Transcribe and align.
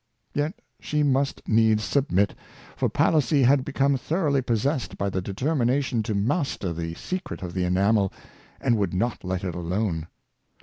Yet 0.33 0.55
she 0.79 1.03
must 1.03 1.47
needs 1.47 1.83
submit, 1.83 2.33
for 2.75 2.89
Palissy 2.89 3.43
had 3.43 3.63
become 3.63 3.97
thoroughly 3.97 4.41
possessed 4.41 4.97
by 4.97 5.11
the 5.11 5.21
determination 5.21 6.01
to 6.01 6.15
master 6.15 6.73
the 6.73 6.95
secret 6.95 7.43
of 7.43 7.53
the 7.53 7.65
enamel, 7.65 8.11
and 8.59 8.77
would 8.77 8.95
not 8.95 9.23
let 9.23 9.43
it 9.43 9.53
alone. 9.53 10.07